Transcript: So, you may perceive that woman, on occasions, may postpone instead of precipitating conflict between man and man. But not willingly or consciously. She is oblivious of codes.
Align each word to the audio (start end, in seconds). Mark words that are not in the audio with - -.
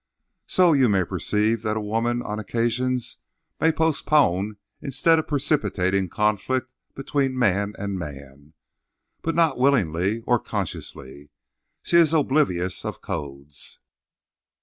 So, 0.47 0.73
you 0.73 0.89
may 0.89 1.03
perceive 1.03 1.61
that 1.61 1.79
woman, 1.79 2.23
on 2.23 2.39
occasions, 2.39 3.17
may 3.59 3.71
postpone 3.71 4.57
instead 4.81 5.19
of 5.19 5.27
precipitating 5.27 6.09
conflict 6.09 6.73
between 6.95 7.37
man 7.37 7.75
and 7.77 7.99
man. 7.99 8.53
But 9.21 9.35
not 9.35 9.59
willingly 9.59 10.21
or 10.21 10.39
consciously. 10.39 11.29
She 11.83 11.97
is 11.97 12.13
oblivious 12.15 12.83
of 12.83 12.99
codes. 13.03 13.77